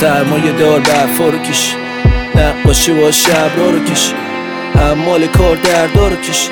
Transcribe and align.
سرمایه 0.00 0.52
دار 0.52 0.80
برفا 0.80 1.28
رو 1.28 1.38
کشی 1.38 1.74
نقاشی 2.34 2.92
با 2.92 3.10
شب 3.10 3.50
رو 3.56 3.84
کشی 3.84 4.14
حمال 4.74 5.26
کار 5.26 5.56
دردا 5.56 6.08
رو 6.08 6.16
کشی 6.16 6.50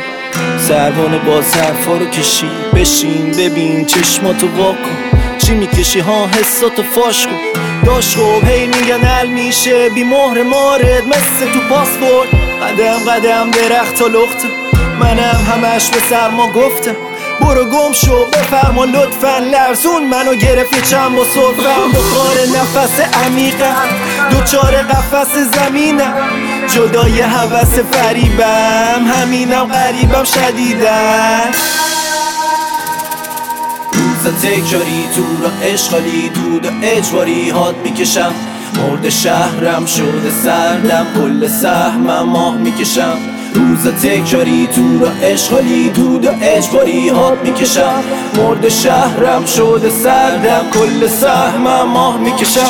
سروان 0.58 1.18
با 1.18 1.34
حرفا 1.34 1.96
رو 1.96 2.06
کشی. 2.06 2.50
بشین 2.74 3.30
ببین 3.30 3.86
چشماتو 3.86 4.46
واکن 4.56 4.96
چی 5.38 5.54
می‌کشی؟ 5.54 6.00
ها 6.00 6.26
حساتو 6.26 6.82
فاش 6.82 7.26
کن. 7.26 7.32
داش 7.84 8.16
خوب 8.16 8.44
هی 8.44 8.66
میگن 8.66 9.06
ال 9.20 9.26
میشه. 9.26 9.90
بی 9.90 10.04
مهر 10.04 10.42
مارد 10.42 11.06
مثل 11.06 11.52
تو 11.52 11.60
پاسپورت. 11.68 12.28
قدم 12.62 12.98
قدم 13.10 13.50
درخت 13.50 14.02
و 14.02 14.08
لخته. 14.08 14.48
منم 15.00 15.46
همش 15.52 15.90
به 15.90 16.00
سرما 16.10 16.52
گفتم 16.52 16.96
برو 17.40 17.64
گم 17.64 17.92
شو 17.92 18.26
بفرما 18.26 18.84
لطفا. 18.84 19.38
لرزون 19.38 20.04
منو 20.04 20.34
گرفت 20.34 20.90
چند 20.90 21.16
با 21.16 21.24
صرفم 21.24 21.92
بخار 21.92 22.36
نفس 22.40 23.00
عمیقم 23.24 23.88
دوچار 24.30 24.76
قفس 24.76 25.36
زمینم. 25.36 26.14
جدای 26.74 27.20
حوس 27.20 27.78
فریبم 27.92 29.06
همینم 29.14 29.64
غریبم 29.64 30.24
شدیدن. 30.24 31.50
روز 33.92 34.34
تکراری 34.42 35.04
تو 35.16 35.22
را 35.42 35.50
اشغالی 35.62 36.28
دود 36.28 36.66
و 36.66 36.68
اجباری 36.82 37.50
هات 37.50 37.74
می‌کشم. 37.84 38.34
مرد 38.76 39.08
شهرم 39.08 39.86
شده 39.86 40.30
سردم 40.44 41.06
کل 41.16 41.48
سهمم 41.48 42.22
ماه 42.22 42.56
می‌کشم. 42.56 43.18
روز 43.54 43.86
تکراری 44.02 44.66
تو 44.66 44.98
را 44.98 45.10
اشغالی 45.22 45.88
دود 45.88 46.24
و 46.26 46.28
اجباری 46.42 47.08
هات 47.08 47.38
می‌کشم. 47.44 48.02
مرد 48.36 48.68
شهرم 48.68 49.44
شده 49.46 49.90
سردم 49.90 50.70
کل 50.70 51.06
سهمم 51.06 51.88
ماه 51.88 52.18
می‌کشم. 52.18 52.60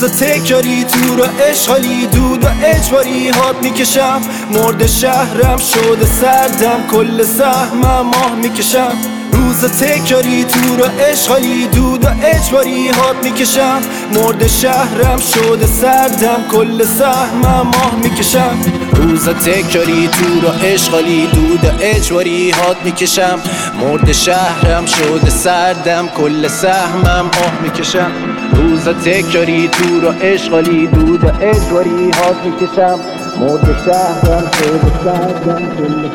روز 0.00 0.12
تکراری 0.12 0.84
تو 0.84 1.16
را 1.16 1.28
اشغالی 1.50 2.06
دود 2.06 2.44
و 2.44 2.48
اجباری 2.64 3.28
هات 3.28 3.56
می‌کشم. 3.62 4.20
مرد 4.50 4.86
شهرم 4.86 5.58
شده 5.58 6.06
سردم 6.06 6.86
کل 6.90 7.24
سهمم 7.24 8.06
ماه 8.06 8.34
می‌کشم. 8.42 8.92
روز 9.32 9.64
تکراری 9.64 10.44
تو 10.44 10.76
را 10.76 10.88
اشغالی 11.10 11.66
دود 11.66 12.04
و 12.04 12.08
اجباری 12.22 12.88
هات 12.88 13.16
می‌کشم. 13.24 13.80
مرد 14.14 14.46
شهرم 14.46 15.20
شده 15.34 15.66
سردم 15.66 16.44
کل 16.52 16.84
سهمم 16.84 17.66
ماه 17.66 17.94
می‌کشم. 18.02 18.58
روز 18.92 19.28
تکراری 19.28 20.08
تو 20.08 20.46
را 20.46 20.52
اشغالی 20.52 21.26
دود 21.26 21.64
و 21.64 21.68
اجباری 21.80 22.50
هات 22.50 22.76
می‌کشم. 22.84 23.40
مرد 23.80 24.12
شهرم 24.12 24.86
شده 24.86 25.30
سردم 25.30 26.08
کل 26.08 26.48
سهمم 26.48 27.30
ماه 27.34 27.52
می‌کشم. 27.62 28.10
روز 28.52 28.88
تکراری 28.88 29.68
تو 29.68 30.00
را 30.00 30.12
اشغالی 30.12 30.86
دود 30.86 31.24
و 31.24 31.28
هات 31.28 32.36
می‌کشم. 32.44 32.98
مرد 33.40 33.76
شهرم 33.84 34.50
شده 34.58 35.04
سردم 35.04 35.62
کل 35.76 36.08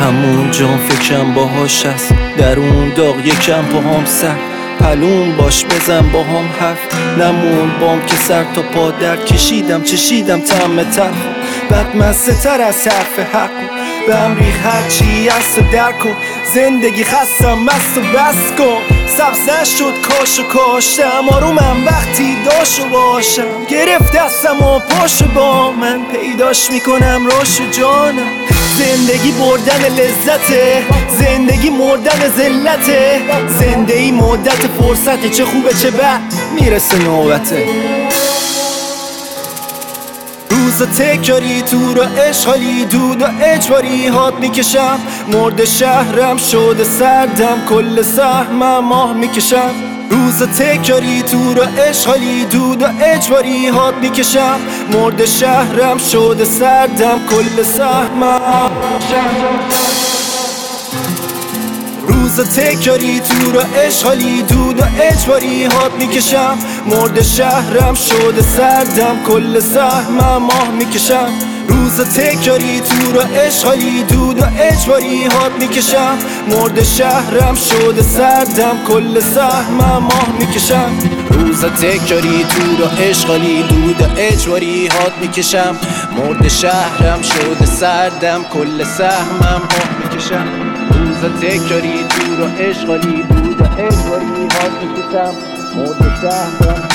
همون 0.00 0.50
جان 0.50 0.78
فکرم 0.78 1.34
باهاش 1.34 1.86
هست. 1.86 2.14
در 2.38 2.58
اون 2.58 2.92
داغ 2.96 3.26
یکم 3.26 3.62
با 3.72 3.80
هم 3.80 4.04
سر 4.04 4.36
پلون 4.80 5.36
باش 5.36 5.64
بزن 5.64 6.10
با 6.12 6.22
هم 6.22 6.44
حرف. 6.60 6.78
نمون 7.18 7.70
بام 7.80 8.06
که 8.06 8.16
سر 8.16 8.44
تا 8.54 8.62
پا 8.62 8.90
در 8.90 9.16
کشیدم 9.16 9.82
چشیدم 9.82 10.40
تم 10.40 10.82
تر 10.82 11.35
بعد 11.70 11.96
مسته 11.96 12.34
تر 12.34 12.60
از 12.60 12.88
حرف 12.88 13.18
حق 13.34 13.50
به 14.06 14.44
ریخ 14.44 14.66
هرچی 14.66 15.28
از 15.28 15.58
و 15.58 15.72
در 15.72 15.92
کن 15.92 16.16
زندگی 16.54 17.04
خستم 17.04 17.58
مست 17.58 17.98
و 17.98 18.00
بس 18.00 18.58
کن. 18.58 18.96
سبز 19.06 19.48
نشد 19.48 20.00
کاش 20.02 20.38
و 20.38 20.42
کاشتم. 20.42 21.28
آرومم 21.30 21.86
وقتی 21.86 22.36
داشو 22.44 22.88
باشم. 22.88 23.64
گرفت 23.68 24.16
دستم 24.16 24.62
و 24.62 24.78
پاشو 24.78 25.28
با 25.28 25.72
من. 25.72 26.00
پیداش 26.12 26.70
می‌کنم 26.70 27.26
راش 27.26 27.60
و 27.60 27.70
جانم. 27.70 28.30
زندگی 28.78 29.32
بردن 29.32 29.88
لذته. 29.88 30.82
زندگی 31.18 31.70
مردن 31.70 32.28
زلته 32.36 33.20
زندگی 33.60 34.12
مدت 34.12 34.66
فرصته. 34.80 35.28
چه 35.28 35.44
خوبه 35.44 35.74
چه 35.74 35.90
بد. 35.90 36.20
می‌رسه 36.60 36.98
نوبته. 36.98 37.66
روز 40.50 40.82
تکراری 40.82 41.62
تو 41.62 41.94
را 41.94 42.04
اشغالی 42.04 42.84
دود 42.84 43.22
و 43.22 43.26
اجباری 43.40 44.06
هات 44.06 44.34
می‌کشم. 44.34 44.98
مرد 45.28 45.64
شهرم 45.64 46.36
شده 46.36 46.84
سردم 46.84 47.58
کل 47.68 48.02
سهمم 48.02 48.84
ماه 48.84 49.12
می‌کشم. 49.12 49.70
روز 50.10 50.42
تکراری 50.42 51.22
تو 51.22 51.54
را 51.54 51.66
اشغالی 51.88 52.44
دود 52.44 52.82
و 52.82 52.86
اجباری 53.00 53.68
هات 53.68 53.94
می‌کشم. 53.94 54.60
مرد 54.92 55.24
شهرم 55.24 55.98
شده 55.98 56.44
سردم 56.44 57.18
کل 57.30 57.62
سهمم 57.62 58.70
روز 62.36 62.48
تکراری 62.48 63.20
تو 63.20 63.52
را 63.52 63.62
اشغالی 63.86 64.42
دود 64.42 64.80
و 64.80 64.84
اجباری 65.00 65.64
هات 65.64 65.92
می‌کشم. 65.98 66.58
مرد 66.86 67.22
شهرم 67.22 67.94
شده 67.94 68.42
سردم 68.42 69.22
کل 69.28 69.60
سهمم 69.60 70.42
ماه 70.42 70.70
می‌کشم. 70.78 71.28
روز 71.68 72.00
تکراری 72.00 72.80
تو 72.80 73.12
را 73.12 73.22
اشغالی 73.22 74.02
دود 74.02 74.40
و 74.40 74.44
اجباری 74.58 75.24
هات 75.24 75.52
می‌کشم. 75.60 76.18
مرد 76.50 76.82
شهرم 76.82 77.54
شده 77.54 78.02
سردم 78.02 78.78
کل 78.88 79.20
سهمم 79.20 80.02
ماه 80.02 80.28
می‌کشم. 80.38 80.90
روز 81.30 81.64
تکراری 81.64 82.44
تو 82.44 82.82
را 82.82 82.90
اشغالی 82.90 83.62
دود 83.62 84.02
و 84.02 84.04
اجباری 84.16 84.86
هات 84.86 85.12
می‌کشم. 85.20 85.76
مرد 86.18 86.48
شهرم 86.48 87.22
شده 87.22 87.66
سردم 87.66 88.44
کل 88.54 88.84
سهمم 88.84 89.62
ماه 89.70 89.88
می‌کشم. 90.02 90.85
روز 91.22 91.32
تکراری 91.40 92.04
تو 92.08 92.36
را 92.36 92.46
اشغالی 92.46 93.22
دود 93.22 93.60
و 93.60 93.64
اجباری 93.78 94.26
هات 94.26 94.72
می‌کشم 94.82 95.34
مرد 95.76 96.02
شهرم 96.20 96.88